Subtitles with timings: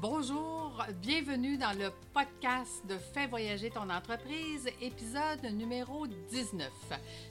[0.00, 6.70] Bonjour, bienvenue dans le podcast de Fais voyager ton entreprise, épisode numéro 19.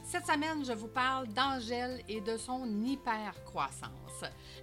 [0.03, 4.06] Cette semaine, je vous parle d'Angèle et de son hyper-croissance.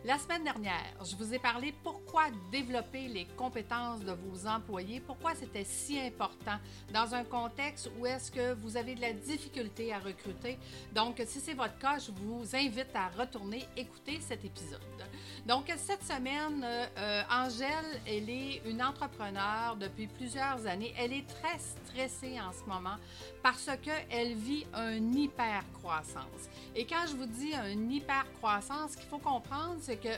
[0.05, 5.35] La semaine dernière, je vous ai parlé pourquoi développer les compétences de vos employés, pourquoi
[5.35, 6.59] c'était si important
[6.93, 10.59] dans un contexte où est-ce que vous avez de la difficulté à recruter.
[10.95, 14.81] Donc, si c'est votre cas, je vous invite à retourner écouter cet épisode.
[15.47, 20.95] Donc, cette semaine, euh, euh, Angèle, elle est une entrepreneur depuis plusieurs années.
[20.99, 22.97] Elle est très stressée en ce moment
[23.43, 26.49] parce qu'elle vit un hyper-croissance.
[26.75, 29.44] Et quand je vous dis un hyper-croissance, ce qu'il faut comprendre,
[29.81, 30.09] c'est que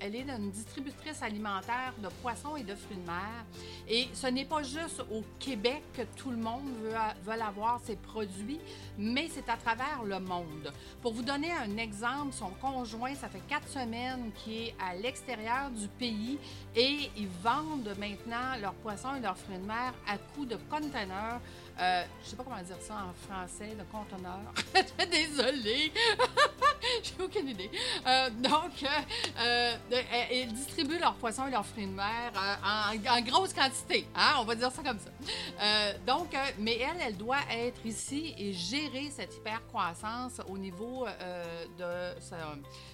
[0.00, 3.44] elle est une distributrice alimentaire de poissons et de fruits de mer.
[3.88, 6.92] Et ce n'est pas juste au Québec que tout le monde veut,
[7.24, 8.60] veut avoir ses produits,
[8.98, 10.72] mais c'est à travers le monde.
[11.02, 15.70] Pour vous donner un exemple, son conjoint, ça fait quatre semaines qu'il est à l'extérieur
[15.70, 16.38] du pays
[16.74, 21.40] et ils vendent maintenant leurs poissons et leurs fruits de mer à coups de containers
[21.78, 24.40] euh, je sais pas comment dire ça en français, de conteneur.
[25.10, 25.92] Désolée!
[27.02, 27.70] J'ai aucune idée.
[28.06, 30.02] Euh, donc, euh, euh,
[30.32, 32.32] ils distribuent leurs poissons et leurs fruits de mer
[32.64, 34.06] en, grosse quantité.
[34.14, 34.34] Hein?
[34.40, 35.10] On va dire ça comme ça.
[36.06, 41.06] donc, mais elle, elle doit être ici et gérer cette hyper-croissance au niveau
[41.78, 42.20] de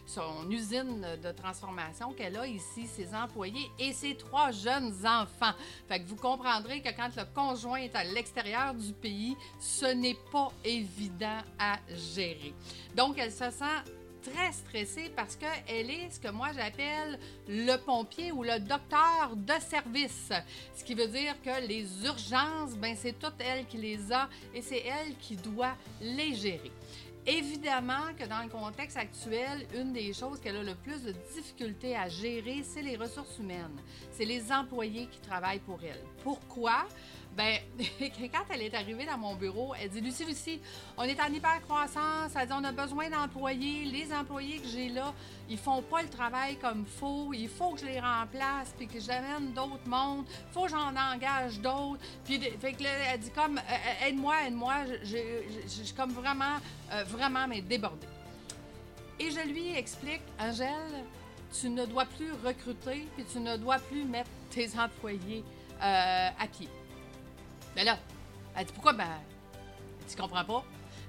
[0.06, 5.55] son, usine de transformation qu'elle a ici, ses employés et ses trois jeunes enfants.
[5.89, 10.19] Fait que vous comprendrez que quand le conjoint est à l'extérieur du pays, ce n'est
[10.31, 11.78] pas évident à
[12.15, 12.55] gérer.
[12.95, 13.92] Donc, elle se sent
[14.23, 19.55] très stressée parce qu'elle est ce que moi j'appelle le pompier ou le docteur de
[19.61, 20.31] service.
[20.77, 24.62] Ce qui veut dire que les urgences, ben c'est toute elle qui les a et
[24.62, 26.70] c'est elle qui doit les gérer.
[27.25, 31.97] Évidemment que dans le contexte actuel, une des choses qu'elle a le plus de difficultés
[31.97, 33.79] à gérer, c'est les ressources humaines.
[34.11, 36.03] C'est les employés qui travaillent pour elle.
[36.25, 36.84] Pourquoi?
[37.36, 37.61] Ben,
[38.33, 40.61] quand elle est arrivée dans mon bureau, elle dit Lucie, Lucie,
[40.98, 42.33] on est en hyper croissance.
[42.39, 43.84] Elle dit on a besoin d'employés.
[43.84, 45.14] Les employés que j'ai là,
[45.48, 47.33] ils font pas le travail comme faut.
[47.33, 50.27] Il faut que je les remplace puis que j'amène d'autres mondes.
[50.52, 52.01] faut que j'en engage d'autres.
[52.24, 54.74] Puis, fait que elle dit comme euh, euh, aide-moi, aide-moi.
[55.02, 55.17] Je
[55.67, 56.58] suis comme vraiment,
[56.92, 58.08] euh, vraiment, débordée.
[59.18, 61.05] Et je lui explique, Angèle,
[61.58, 65.45] tu ne dois plus recruter puis tu ne dois plus mettre tes employés
[65.80, 66.68] à pied.
[67.74, 67.98] Ben là,
[68.56, 68.92] elle dit pourquoi?
[68.92, 69.08] Ben,
[70.08, 70.64] tu comprends pas?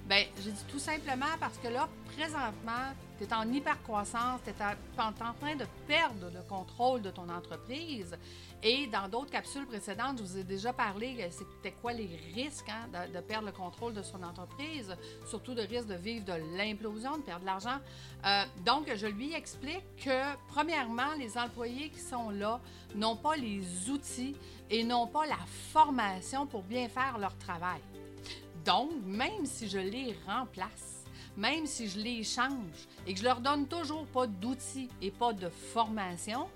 [0.05, 5.01] Ben, j'ai dit tout simplement parce que là, présentement, tu es en hyper-croissance, tu es,
[5.01, 8.17] en train de perdre le contrôle de ton entreprise.
[8.65, 12.87] Et dans d'autres capsules précédentes, je vous ai déjà parlé, c'était quoi les risques hein,
[13.13, 17.23] de, perdre le contrôle de son entreprise, surtout le risque de vivre de l'implosion, de
[17.23, 17.77] perdre de l'argent.
[18.25, 22.61] Euh, donc, je lui explique que, premièrement, les employés qui sont là
[22.95, 24.35] n'ont pas les outils
[24.69, 25.39] et n'ont pas la
[25.73, 27.81] formation pour bien faire leur travail.
[28.63, 31.02] Donc, même si je les remplace,
[31.37, 35.33] même si je les change et que je leur donne toujours pas d'outils et pas
[35.33, 36.47] de formation,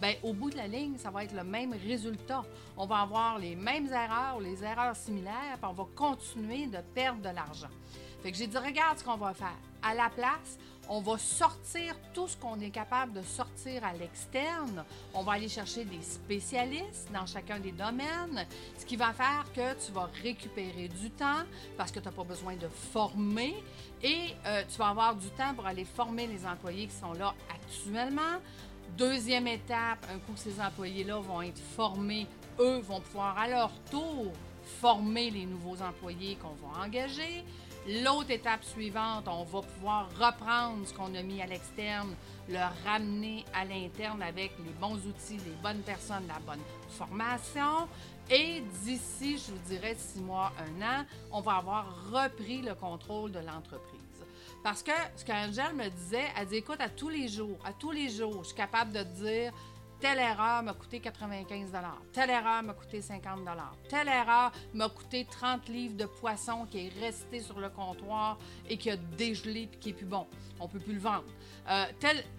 [0.00, 2.42] ben, au bout de la ligne, ça va être le même résultat.
[2.76, 7.20] On va avoir les mêmes erreurs, les erreurs similaires, puis on va continuer de perdre
[7.20, 7.68] de l'argent.
[8.22, 9.56] Fait que j'ai dit, regarde ce qu'on va faire.
[9.82, 10.58] À la place,
[10.90, 14.84] on va sortir tout ce qu'on est capable de sortir à l'externe.
[15.14, 18.44] On va aller chercher des spécialistes dans chacun des domaines,
[18.76, 21.44] ce qui va faire que tu vas récupérer du temps
[21.78, 23.54] parce que tu n'as pas besoin de former
[24.02, 27.34] et euh, tu vas avoir du temps pour aller former les employés qui sont là
[27.48, 28.40] actuellement.
[28.98, 32.26] Deuxième étape, un coup que ces employés-là vont être formés,
[32.58, 34.32] eux vont pouvoir à leur tour
[34.80, 37.44] former les nouveaux employés qu'on va engager.
[37.88, 42.14] L'autre étape suivante, on va pouvoir reprendre ce qu'on a mis à l'externe,
[42.48, 47.88] le ramener à l'interne avec les bons outils, les bonnes personnes, la bonne formation.
[48.30, 53.32] Et d'ici, je vous dirais, six mois, un an, on va avoir repris le contrôle
[53.32, 54.00] de l'entreprise.
[54.62, 57.92] Parce que ce qu'Angèle me disait, elle dit écoute, à tous les jours, à tous
[57.92, 59.52] les jours, je suis capable de dire
[60.00, 61.72] Telle erreur m'a coûté 95
[62.14, 63.40] Telle erreur m'a coûté 50
[63.86, 68.78] Telle erreur m'a coûté 30 livres de poisson qui est resté sur le comptoir et
[68.78, 70.26] qui a dégelé et qui est plus bon.
[70.58, 71.24] On peut plus le vendre.
[71.68, 71.84] Euh,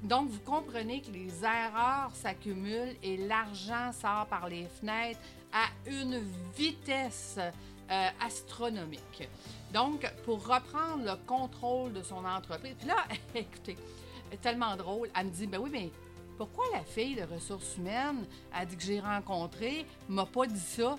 [0.01, 5.19] donc, vous comprenez que les erreurs s'accumulent et l'argent sort par les fenêtres
[5.53, 6.19] à une
[6.57, 9.29] vitesse euh, astronomique.
[9.71, 13.05] Donc, pour reprendre le contrôle de son entreprise, puis là,
[13.35, 13.77] écoutez,
[14.41, 15.91] tellement drôle, elle me dit, ben oui, mais
[16.41, 20.95] pourquoi la fille de ressources humaines a dit que j'ai rencontré m'a pas dit ça?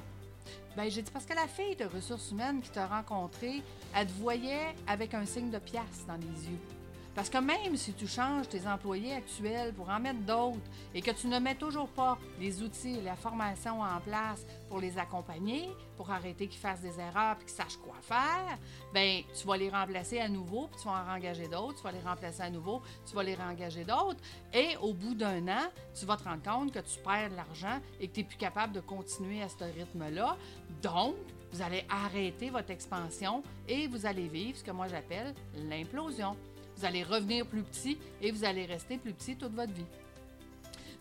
[0.77, 3.61] Ben, j'ai dit parce que la fille de ressources humaines qui t'a rencontré,
[3.93, 6.82] elle te voyait avec un signe de pièce dans les yeux.
[7.15, 10.59] Parce que même si tu changes tes employés actuels pour en mettre d'autres
[10.95, 14.81] et que tu ne mets toujours pas les outils et la formation en place pour
[14.81, 18.59] les accompagner, pour arrêter qu'ils fassent des erreurs et qu'ils sachent quoi faire,
[18.95, 21.93] ben tu vas les remplacer à nouveau, puis tu vas en engager d'autres, tu vas
[21.93, 24.21] les remplacer à nouveau, tu vas les réengager d'autres.
[24.55, 27.79] Et au bout d'un an, tu vas te rendre compte que tu perds de l'argent
[28.01, 30.37] et que tu n'es plus capable de continuer à ce rythme-là.
[30.81, 31.17] Donc,
[31.53, 35.35] vous allez arrêter votre expansion et vous allez vivre ce que moi j'appelle
[35.69, 36.35] l'implosion.
[36.77, 39.87] Vous allez revenir plus petit et vous allez rester plus petit toute votre vie.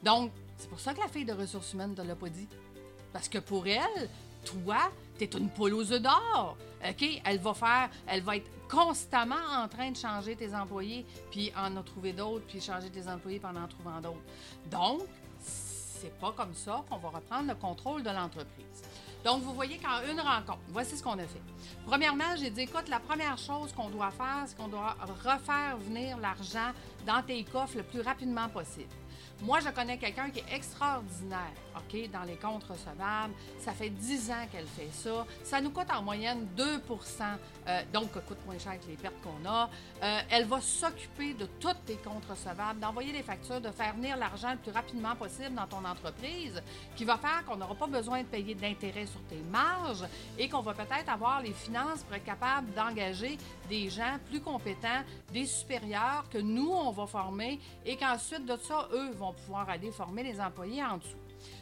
[0.04, 2.48] Donc, c'est pour ça que la fille de ressources humaines ne te l'a pas dit.
[3.14, 4.10] Parce que pour elle,
[4.46, 6.58] toi, tu es une poule aux œufs d'or.
[6.88, 7.22] OK?
[7.24, 11.76] Elle va faire, elle va être constamment en train de changer tes employés, puis en
[11.76, 14.22] en trouver d'autres, puis changer tes employés, puis en en trouvant d'autres.
[14.70, 15.02] Donc,
[15.40, 18.82] c'est pas comme ça qu'on va reprendre le contrôle de l'entreprise.
[19.24, 21.42] Donc, vous voyez qu'en une rencontre, voici ce qu'on a fait.
[21.86, 26.18] Premièrement, j'ai dit, écoute, la première chose qu'on doit faire, c'est qu'on doit refaire venir
[26.18, 26.72] l'argent
[27.06, 28.90] dans tes coffres le plus rapidement possible.
[29.42, 33.34] Moi, je connais quelqu'un qui est extraordinaire, OK, dans les comptes recevables.
[33.60, 35.26] Ça fait 10 ans qu'elle fait ça.
[35.44, 36.82] Ça nous coûte en moyenne 2
[37.68, 39.70] euh, donc coûte moins cher que les pertes qu'on a.
[40.04, 44.16] Euh, elle va s'occuper de toutes tes comptes recevables, d'envoyer des factures, de faire venir
[44.16, 46.62] l'argent le plus rapidement possible dans ton entreprise,
[46.96, 50.06] qui va faire qu'on n'aura pas besoin de payer d'intérêt sur tes marges
[50.38, 53.38] et qu'on va peut-être avoir les finances pour être capable d'engager
[53.70, 58.88] des gens plus compétents, des supérieurs que nous, on va former et qu'ensuite de ça,
[58.94, 61.18] eux vont pouvoir aller former les employés en dessous.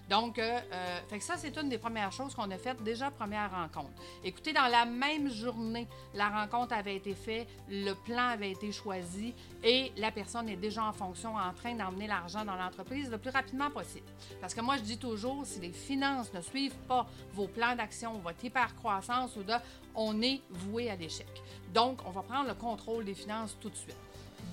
[0.10, 3.12] Donc, euh, euh, fait que ça, c'est une des premières choses qu'on a faites déjà
[3.12, 3.92] première rencontre.
[4.24, 9.33] Écoutez, dans la même journée, la rencontre avait été faite, le plan avait été choisi
[9.63, 13.30] et la personne est déjà en fonction, en train d'emmener l'argent dans l'entreprise le plus
[13.30, 14.07] rapidement possible.
[14.42, 18.13] Parce que moi, je dis toujours, si les finances ne suivent pas vos plans d'action,
[18.19, 19.54] votre hypercroissance ou de,
[19.95, 21.27] on est voué à l'échec.
[21.74, 23.98] Donc, on va prendre le contrôle des finances tout de suite.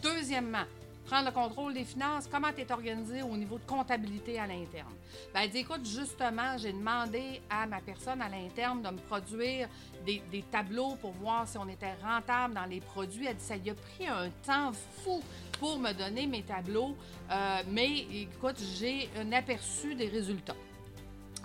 [0.03, 0.65] Deuxièmement,
[1.07, 4.93] prendre le contrôle des finances, comment tu es organisé au niveau de comptabilité à l'interne?
[5.33, 9.69] Ben, elle dit, écoute, justement, j'ai demandé à ma personne à l'interne de me produire
[10.05, 13.27] des, tableaux pour voir si on était rentable dans les produits.
[13.27, 14.73] Elle dit, ça y a pris un temps
[15.03, 15.23] fou
[15.59, 16.97] pour me donner mes tableaux,
[17.31, 20.57] euh, mais écoute, j'ai un aperçu des résultats.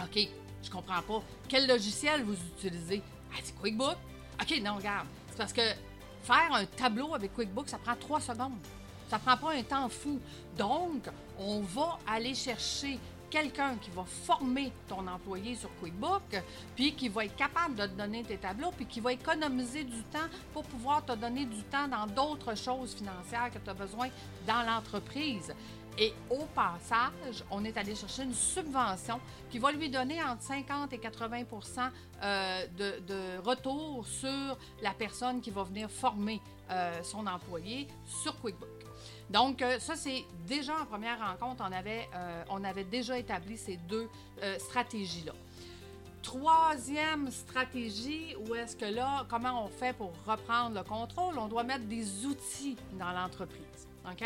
[0.04, 0.28] OK,
[0.64, 1.24] je comprends pas.
[1.48, 3.02] Quel logiciel vous utilisez?
[3.38, 3.96] Elle dit QuickBook.
[4.42, 5.08] OK, non, regarde.
[5.30, 5.62] C'est parce que
[6.24, 8.58] faire un tableau avec QuickBook, ça prend trois secondes.
[9.12, 10.22] Ça prend pas un temps fou.
[10.58, 12.98] Donc, on va aller chercher
[13.30, 16.42] quelqu'un qui va former ton employé sur QuickBook,
[16.78, 20.02] puis qui va être capable de te donner tes tableaux, puis qui va économiser du
[20.04, 24.08] temps pour pouvoir te donner du temps dans d'autres choses financières que tu as besoin
[24.48, 25.54] dans l'entreprise.
[25.98, 29.20] Et au passage, on est allé chercher une subvention
[29.50, 31.42] qui va lui donner entre 50 et 80
[32.24, 38.81] euh, de, retour sur la personne qui va venir former euh, son employé sur QuickBook.
[39.32, 44.10] Donc, euh, ça, c'est déjà en première rencontre, on avait, euh, déjà établi ces deux
[44.44, 45.32] euh, stratégies-là.
[46.22, 51.40] Troisième stratégie, où est-ce que là, comment on fait pour reprendre le contrôle?
[51.40, 53.88] On doit mettre des outils dans l'entreprise.
[54.10, 54.24] OK?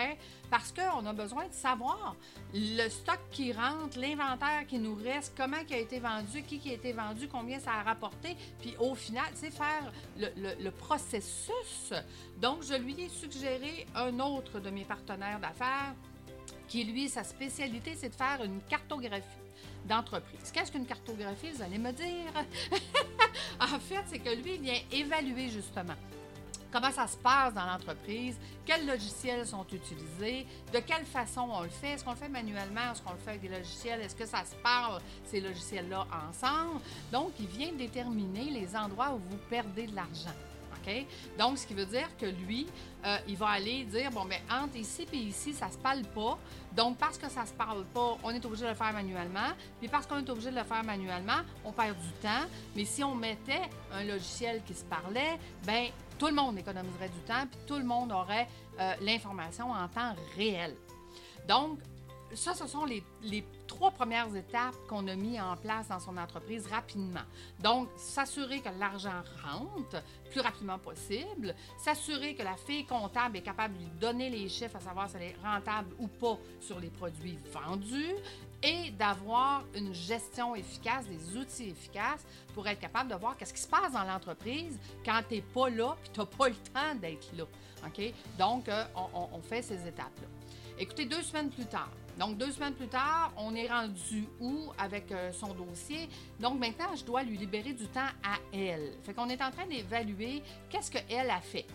[0.49, 2.15] Parce qu'on a besoin de savoir
[2.53, 6.71] le stock qui rentre, l'inventaire qui nous reste, comment qui a été vendu, qui, qui
[6.71, 10.29] a été vendu, combien ça a rapporté, puis au final, c'est faire le,
[10.63, 11.93] le, processus.
[12.37, 15.93] Donc, je lui ai suggéré un autre de mes partenaires d'affaires
[16.67, 19.23] qui, lui, sa spécialité, c'est de faire une cartographie
[19.85, 20.51] d'entreprise.
[20.51, 22.31] Qu'est-ce qu'une cartographie, vous allez me dire?
[23.59, 25.95] en fait, c'est que lui, il vient évaluer justement
[26.71, 31.69] comment ça se passe dans l'entreprise, quels logiciels sont utilisés, de quelle façon on le
[31.69, 34.25] fait, est-ce qu'on le fait manuellement, est-ce qu'on le fait avec des logiciels, est-ce que
[34.25, 36.81] ça se parle, ces logiciels-là, ensemble?
[37.11, 40.33] Donc, il vient déterminer les endroits où vous perdez de l'argent.
[40.85, 41.05] OK?
[41.37, 42.67] Donc, ce qui veut dire que lui,
[43.05, 46.37] euh, il va aller dire, bon, mais entre ici et ici, ça se parle pas.
[46.75, 49.53] Donc, parce que ça se parle pas, on est obligé de le faire manuellement.
[49.79, 52.45] Puis parce qu'on est obligé de le faire manuellement, on perd du temps.
[52.75, 57.19] Mais si on mettait un logiciel qui se parlait, ben tout le monde économiserait du
[57.19, 58.47] temps, puis tout le monde aurait
[58.79, 60.75] euh, l'information en temps réel.
[61.47, 61.79] Donc,
[62.33, 63.03] ça, ce sont les,
[63.67, 67.21] trois premières étapes qu'on a mis en place dans son entreprise rapidement.
[67.59, 73.75] Donc, s'assurer que l'argent rentre plus rapidement possible, s'assurer que la fille comptable est capable
[73.75, 76.89] de lui donner les chiffres à savoir si elle est rentable ou pas sur les
[76.89, 78.15] produits vendus
[78.65, 83.61] et d'avoir une gestion efficace, des outils efficaces pour être capable de voir qu'est-ce qui
[83.61, 86.95] se passe dans l'entreprise quand tu n'es pas là et tu n'as pas le temps
[86.99, 87.45] d'être là.
[88.39, 90.27] Donc, euh, on fait ces étapes-là.
[90.79, 95.11] Écoutez, deux semaines plus tard, donc, deux semaines plus tard, on est rendu où avec
[95.11, 96.07] euh, son dossier?
[96.39, 98.93] Donc, maintenant, je dois lui libérer du temps à elle.
[99.03, 101.65] Fait qu'on est en train d'évaluer qu'est-ce qu'elle a fait.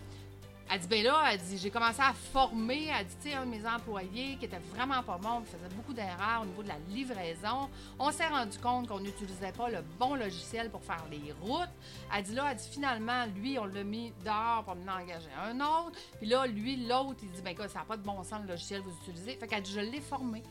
[0.73, 3.45] Elle dit, ben là, elle dit, j'ai commencé à former, elle dit, tu sais, un
[3.45, 6.69] de mes employés qui était vraiment pas bon, qui faisait beaucoup d'erreurs au niveau de
[6.69, 7.69] la livraison.
[7.99, 11.67] On s'est rendu compte qu'on n'utilisait pas le bon logiciel pour faire les routes.
[12.15, 15.59] Elle dit, là, elle dit, finalement, lui, on l'a mis dehors pour en engager un
[15.59, 15.99] autre.
[16.19, 18.81] Puis là, lui, l'autre, il dit, ben ça n'a pas de bon sens le logiciel
[18.81, 19.35] que vous utilisez.
[19.35, 20.41] Fait qu'elle dit, je l'ai formé.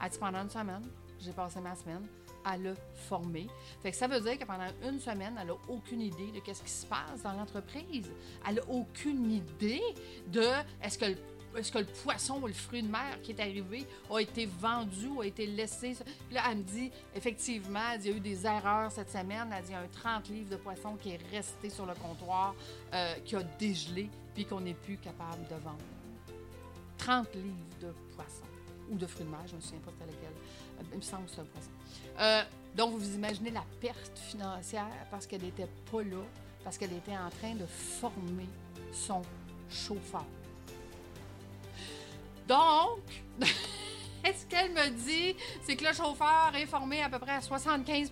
[0.00, 2.06] Elle dit, pendant une semaine, j'ai passé ma semaine
[2.46, 2.74] à le
[3.08, 3.48] former.
[3.92, 6.86] Ça veut dire que pendant une semaine, elle n'a aucune idée de qu'est-ce qui se
[6.86, 8.08] passe dans l'entreprise.
[8.48, 9.82] Elle n'a aucune idée
[10.28, 10.46] de
[10.82, 11.16] est-ce que le
[11.56, 15.06] est-ce que le poisson ou le fruit de mer qui est arrivé a été vendu
[15.06, 15.96] ou a été laissé?
[16.26, 19.50] Puis là, elle me dit, effectivement, il y a eu des erreurs cette semaine.
[19.56, 21.94] Elle dit, il y a un 30 livres de poisson qui est resté sur le
[21.94, 22.54] comptoir,
[22.92, 25.78] euh, qui a dégelé, puis qu'on n'est plus capable de vendre.
[26.98, 28.44] 30 livres de poisson
[28.90, 30.32] ou de fruits de mer, je ne me souviens pas lequel.
[30.78, 32.20] Euh, il me semble que c'est.
[32.20, 32.42] Euh,
[32.74, 36.22] donc, vous imaginez la perte financière parce qu'elle n'était pas là,
[36.62, 38.48] parce qu'elle était en train de former
[38.92, 39.22] son
[39.70, 40.24] chauffeur.
[42.46, 43.22] Donc,
[44.34, 48.10] ce qu'elle me dit, c'est que le chauffeur est formé à peu près à 75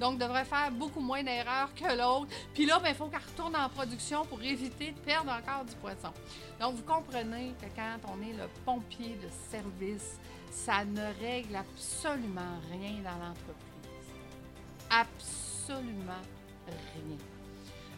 [0.00, 2.28] donc devrait faire beaucoup moins d'erreurs que l'autre.
[2.52, 5.74] Puis là, il ben, faut qu'elle retourne en production pour éviter de perdre encore du
[5.76, 6.12] poisson.
[6.60, 10.18] Donc, vous comprenez que quand on est le pompier de service,
[10.50, 13.64] ça ne règle absolument rien dans l'entreprise.
[14.90, 16.22] Absolument
[16.66, 17.18] rien.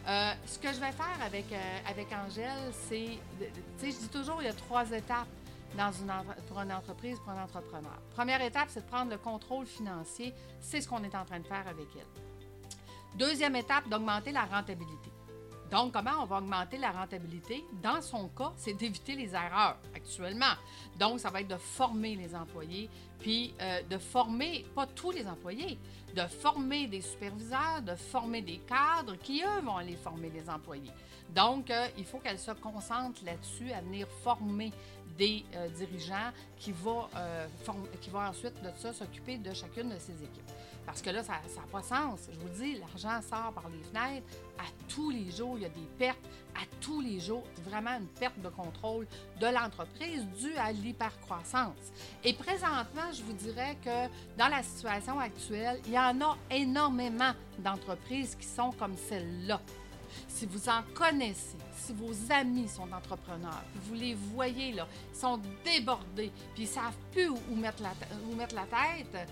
[0.07, 3.45] Euh, ce que je vais faire avec, euh, avec Angèle, c'est, tu
[3.77, 5.27] sais, je dis toujours, il y a trois étapes
[6.47, 7.99] pour une entreprise, pour un entrepreneur.
[8.15, 10.33] Première étape, c'est de prendre le contrôle financier.
[10.59, 13.17] C'est ce qu'on est en train de faire avec elle.
[13.17, 15.11] Deuxième étape, d'augmenter la rentabilité.
[15.71, 17.63] Donc, comment on va augmenter la rentabilité?
[17.83, 20.53] Dans son cas, c'est d'éviter les erreurs actuellement.
[20.97, 25.27] Donc, ça va être de former les employés, puis euh, de former, pas tous les
[25.27, 25.77] employés,
[26.15, 30.91] de former des superviseurs, de former des cadres qui, eux, vont aller former les employés.
[31.35, 34.71] Donc, euh, il faut qu'elle se concentre là-dessus, à venir former
[35.17, 37.05] des euh, dirigeants qui vont,
[38.13, 40.49] ensuite de ça s'occuper de chacune de ces équipes.
[40.87, 42.21] Parce que là, ça n'a pas sens.
[42.31, 44.25] Je vous dis, l'argent sort par les fenêtres.
[44.57, 46.17] À tous les jours, il y a des pertes.
[46.55, 49.05] À tous les jours, vraiment une perte de contrôle
[49.41, 51.91] de l'entreprise due à l'hypercroissance.
[52.23, 57.33] Et présentement, je vous dirais que dans la situation actuelle, il y en a énormément
[57.59, 59.59] d'entreprises qui sont comme celle-là.
[60.29, 65.39] Si vous en connaissez, si vos amis sont entrepreneurs, vous les voyez là, ils sont
[65.65, 67.91] débordés, puis ils savent plus où mettre la,
[68.29, 69.29] où mettre la tête,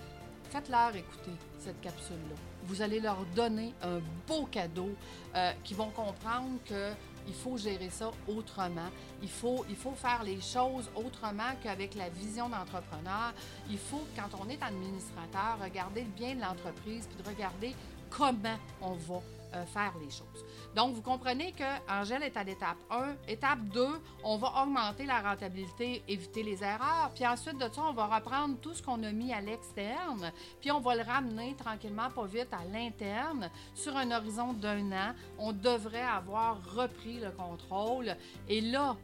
[0.50, 2.36] faites-leur écouter cette capsule-là.
[2.64, 4.90] Vous allez leur donner un beau cadeau
[5.34, 6.92] euh, qui vont comprendre que
[7.28, 8.88] il faut gérer ça autrement.
[9.22, 13.32] Il faut, il faut faire les choses autrement qu'avec la vision d'entrepreneur.
[13.68, 17.74] Il faut, quand on est administrateur, regarder le bien de l'entreprise puis de regarder
[18.10, 19.20] comment on va
[19.64, 20.44] faire les choses.
[20.74, 23.16] Donc, vous comprenez que Angèle est à l'étape 1.
[23.28, 23.86] Étape 2,
[24.24, 27.10] on va augmenter la rentabilité, éviter les erreurs.
[27.14, 30.70] Puis ensuite de ça, on va reprendre tout ce qu'on a mis à l'externe, puis
[30.70, 33.50] on va le ramener tranquillement, pas vite, à l'interne.
[33.74, 38.16] Sur un horizon d'un an, on devrait avoir repris le contrôle.
[38.48, 38.96] Et là,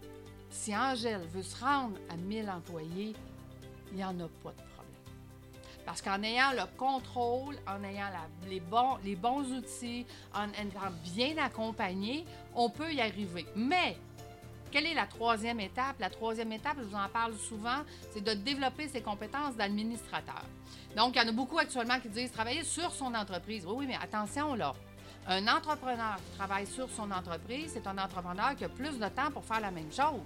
[0.50, 3.14] si Angèle veut se rendre à 1000 employés,
[3.90, 4.71] il n'y en a pas de
[5.84, 8.08] parce qu'en ayant le contrôle, en ayant
[8.48, 12.24] les, bons, les bons outils, en étant bien accompagné,
[12.54, 13.46] on peut y arriver.
[13.56, 13.96] Mais
[14.70, 15.96] quelle est la troisième étape?
[16.00, 20.42] La troisième étape, je vous en parle souvent, c'est de développer ses compétences d'administrateur.
[20.96, 23.64] Donc, il y en a beaucoup actuellement qui disent travailler sur son entreprise.
[23.66, 24.72] Oui, oui, mais attention là.
[25.26, 29.30] Un entrepreneur qui travaille sur son entreprise, c'est un entrepreneur qui a plus de temps
[29.32, 30.20] pour faire la même chose.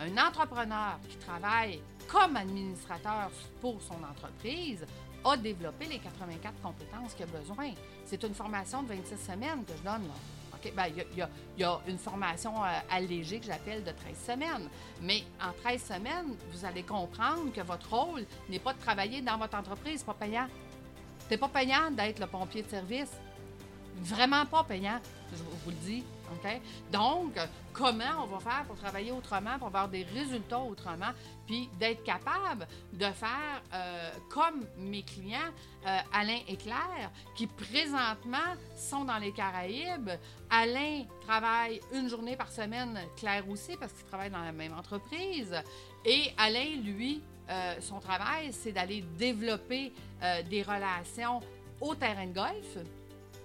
[0.00, 3.30] Un entrepreneur qui travaille comme administrateur
[3.60, 4.84] pour son entreprise
[5.24, 7.70] a développé les 84 compétences qu'il a besoin.
[8.04, 10.08] C'est une formation de 26 semaines que je donne.
[10.74, 14.68] Ben, il, y a, une formation euh, allégée que j'appelle de 13 semaines.
[15.02, 19.36] Mais en 13 semaines, vous allez comprendre que votre rôle n'est pas de travailler dans
[19.36, 20.46] votre entreprise, pas payant.
[21.28, 23.12] C'est pas payant d'être le pompier de service.
[24.00, 24.98] Vraiment pas payant,
[25.32, 26.04] je vous le dis.
[26.92, 27.32] Donc,
[27.72, 31.10] comment on va faire pour travailler autrement, pour avoir des résultats autrement,
[31.46, 35.38] puis d'être capable de faire euh, comme mes clients,
[35.86, 40.10] euh, Alain et Claire, qui présentement sont dans les Caraïbes.
[40.50, 45.54] Alain travaille une journée par semaine, Claire aussi, parce qu'ils travaillent dans la même entreprise.
[46.04, 49.92] Et Alain, lui, euh, son travail, c'est d'aller développer
[50.48, 51.40] des relations
[51.82, 52.78] au terrain de golf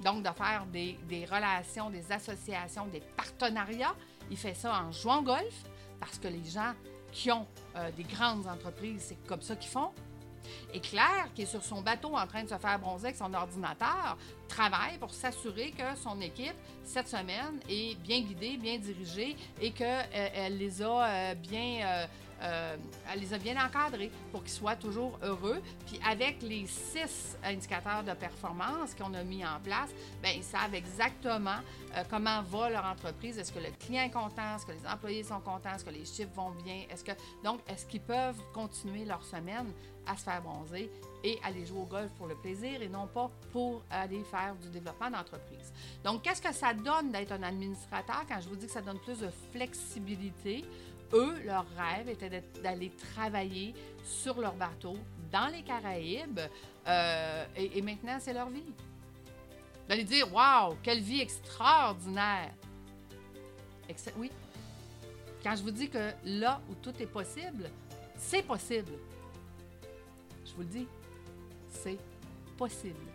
[0.04, 3.96] donc, de faire des, relations, des associations, des partenariats.
[4.32, 5.64] Il fait ça en jouant au golf
[6.00, 6.74] parce que les gens
[7.12, 9.92] qui ont euh, des grandes entreprises, c'est comme ça qu'ils font.
[10.74, 13.34] Et Claire, qui est sur son bateau en train de se faire bronzer avec son
[13.34, 19.72] ordinateur, travaille pour s'assurer que son équipe, cette semaine, est bien guidée, bien dirigée et
[19.72, 22.08] qu'elle les a bien
[22.42, 22.78] euh,
[23.12, 25.62] elle les a bien encadrés pour qu'ils soient toujours heureux.
[25.88, 29.90] Puis avec les six indicateurs de performance qu'on a mis en place,
[30.22, 31.60] bien, ils savent exactement
[31.96, 33.38] euh, comment va leur entreprise.
[33.38, 34.56] Est-ce que le client est content?
[34.56, 35.76] Est-ce que les employés sont contents?
[35.76, 36.84] Est-ce que les chiffres vont bien?
[36.90, 37.12] Est-ce que
[37.44, 39.72] donc est-ce qu'ils peuvent continuer leur semaine
[40.08, 40.90] à se faire bronzer
[41.24, 44.70] et aller jouer au golf pour le plaisir et non pas pour aller faire du
[44.70, 45.72] développement d'entreprise?
[46.04, 49.00] Donc, qu'est-ce que ça donne d'être un administrateur quand je vous dis que ça donne
[49.00, 50.66] plus de flexibilité?
[51.14, 53.74] Eux, leur rêve était d'aller travailler
[54.04, 54.98] sur leur bateau
[55.32, 56.40] dans les Caraïbes
[56.88, 58.74] euh, et, maintenant, c'est leur vie.
[59.88, 62.52] D'aller dire Waouh, quelle vie extraordinaire!
[64.18, 64.32] oui.
[65.42, 67.70] Quand je vous dis que là où tout est possible,
[68.18, 68.92] c'est possible.
[70.46, 70.88] Je vous le dis,
[71.70, 71.98] c'est
[72.58, 73.09] possible.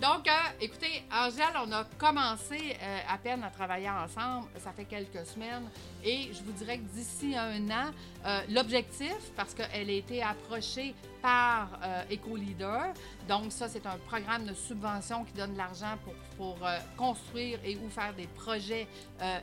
[0.00, 4.48] Donc, euh, écoutez, Angèle, on a commencé euh, à peine à travailler ensemble.
[4.58, 5.68] Ça fait quelques semaines.
[6.02, 7.90] Et je vous dirais que d'ici un an,
[8.26, 11.68] euh, l'objectif, parce qu'elle a été approchée par
[12.10, 12.92] EcoLeader,
[13.26, 16.68] donc ça, c'est un programme de subvention qui donne de l'argent pour, pour
[16.98, 18.86] construire et ou faire des projets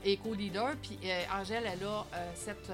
[0.05, 0.75] EcoLeader.
[0.79, 0.99] Puis
[1.35, 2.71] Angèle, elle a cette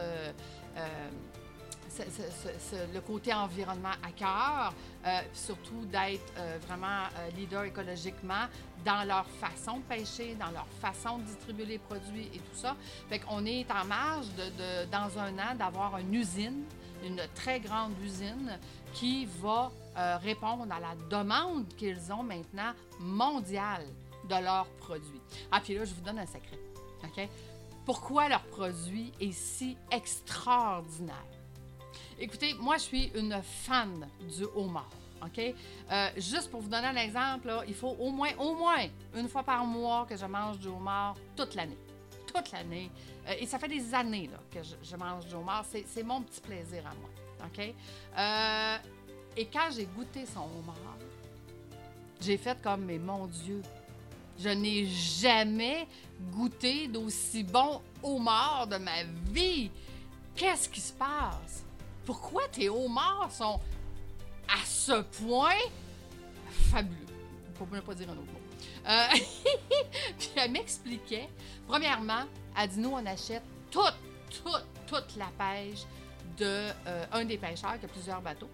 [2.94, 4.74] le côté environnement à cœur,
[5.06, 8.46] euh, surtout d'être euh, vraiment euh, leader écologiquement
[8.86, 12.76] dans leur façon de pêcher, dans leur façon de distribuer les produits et tout ça.
[13.10, 16.64] Fait qu'on est en marge de, dans un an d'avoir une usine,
[17.06, 18.58] une très grande usine
[18.94, 19.72] qui va
[20.20, 23.86] répondre à la demande qu'ils ont maintenant mondiale
[24.30, 25.22] de leurs produits.
[25.52, 26.60] Ah, puis là, je vous donne un secret.
[27.04, 27.28] OK?
[27.86, 31.37] Pourquoi leur produit est si extraordinaire?
[32.20, 34.90] Écoutez, moi, je suis une fan du homard.
[35.24, 35.40] OK?
[35.40, 39.44] Euh, juste pour vous donner un exemple, il faut au moins, au moins une fois
[39.44, 41.78] par mois que je mange du homard toute l'année.
[42.26, 42.90] Toute l'année.
[43.28, 45.64] Euh, et ça fait des années que je, mange du homard.
[45.86, 47.10] C'est mon petit plaisir à moi.
[47.46, 47.74] OK?
[48.18, 48.78] Euh,
[49.36, 50.98] et quand j'ai goûté son homard,
[52.20, 53.62] j'ai fait comme, mais mon Dieu,
[54.40, 55.88] je n'ai jamais
[56.32, 59.70] goûté d'aussi bon homard de ma vie.
[60.36, 61.67] Qu'est-ce qui se passe?
[62.08, 63.60] Pourquoi tes homards sont
[64.48, 65.60] à ce point
[66.50, 67.06] fabuleux?
[67.56, 68.40] Pour ne pas dire un autre mot.
[68.88, 69.08] Euh,
[70.18, 71.28] puis elle m'expliquait,
[71.68, 72.24] premièrement,
[72.58, 73.94] elle dit nous, on achète toute,
[74.30, 75.82] toute, toute la pêche
[76.38, 78.50] d'un euh, des pêcheurs qui a plusieurs bateaux.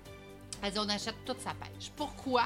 [0.64, 1.92] Elle dit on achète toute sa pêche.
[1.96, 2.46] Pourquoi?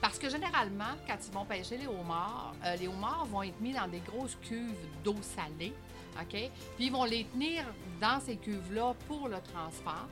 [0.00, 3.74] Parce que généralement, quand ils vont pêcher les homards, euh, les homards vont être mis
[3.74, 4.72] dans des grosses cuves
[5.04, 5.74] d'eau salée.
[6.20, 6.50] OK?
[6.76, 7.64] Puis ils vont les tenir
[8.00, 10.08] dans ces cuves-là pour le transport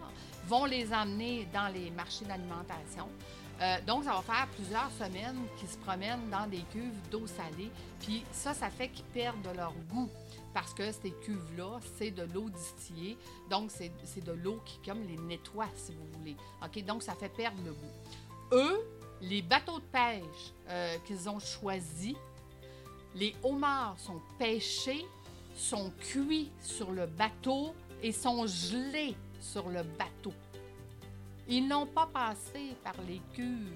[0.46, 3.08] vont les emmener dans les marchés d'alimentation.
[3.60, 7.70] Euh, donc, ça va faire plusieurs semaines qu'ils se promènent dans des cuves d'eau salée.
[8.00, 10.10] Puis ça, ça fait qu'ils perdent leur goût
[10.52, 13.16] parce que ces cuves-là, c'est de l'eau distillée.
[13.50, 16.36] Donc, c'est de l'eau qui, comme les nettoie, si vous voulez.
[16.62, 16.84] OK?
[16.84, 18.52] Donc, ça fait perdre le goût.
[18.52, 18.80] Eux,
[19.22, 22.14] les bateaux de pêche euh, qu'ils ont choisis,
[23.14, 25.06] les homards sont pêchés,
[25.56, 30.32] sont cuits sur le bateau et sont gelés sur le bateau.
[31.48, 33.72] Ils n'ont pas passé par les cuves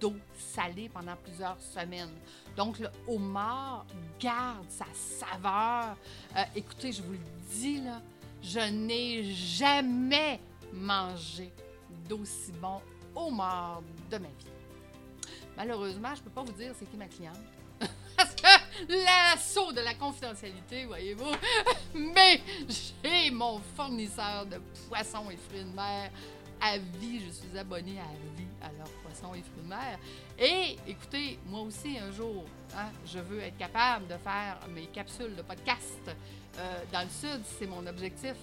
[0.00, 2.12] d'eau salée pendant plusieurs semaines.
[2.56, 3.86] Donc, le homard
[4.18, 5.96] garde sa saveur.
[6.36, 7.18] Euh, écoutez, je vous le
[7.50, 8.00] dis, là,
[8.42, 10.40] je n'ai jamais
[10.72, 11.52] mangé
[12.08, 12.80] d'aussi bon
[13.14, 14.54] homard de ma vie.
[15.56, 17.38] Malheureusement, je ne peux pas vous dire c'est qui ma cliente.
[18.88, 21.32] L'assaut de la confidentialité, voyez-vous.
[21.94, 26.10] Mais j'ai mon fournisseur de poissons et fruits de mer
[26.60, 27.20] à vie.
[27.26, 29.98] Je suis abonnée à vie à leurs poissons et fruits de mer.
[30.38, 32.44] Et écoutez, moi aussi, un jour,
[32.76, 36.00] hein, je veux être capable de faire mes capsules de podcast
[36.58, 37.42] euh, dans le Sud.
[37.58, 38.34] C'est mon objectif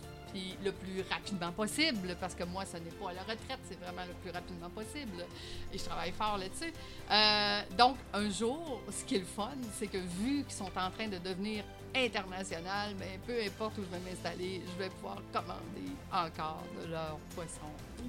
[0.64, 4.06] le plus rapidement possible, parce que moi, ce n'est pas à la retraite, c'est vraiment
[4.08, 5.26] le plus rapidement possible.
[5.74, 6.74] Et je travaille fort là-dessus.
[7.10, 10.92] Euh, donc, un jour, ce qui est le fun, c'est que vu qu'ils sont en
[10.92, 11.64] train de devenir
[11.96, 16.92] international, mais ben, peu importe où je vais m'installer, je vais pouvoir commander encore de
[16.92, 17.60] leurs poissons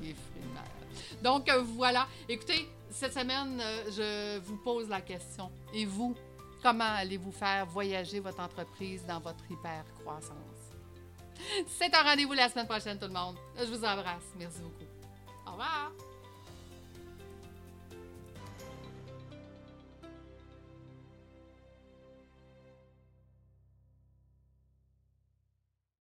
[0.02, 0.64] et fruits de mer.
[1.22, 2.06] Donc, euh, voilà.
[2.28, 5.50] Écoutez, cette semaine, euh, je vous pose la question.
[5.74, 6.14] Et vous,
[6.62, 10.36] comment allez-vous faire voyager votre entreprise dans votre hyper croissance?
[11.66, 13.36] C'est un rendez-vous la semaine prochaine, tout le monde.
[13.58, 14.32] Je vous embrasse.
[14.38, 14.84] Merci beaucoup.
[15.46, 15.92] Au revoir.